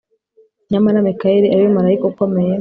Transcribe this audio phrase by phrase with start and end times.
[0.71, 2.49] nyamara mikayeli ari we marayika ukomeye